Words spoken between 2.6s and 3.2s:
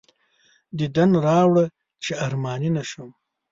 نه شم.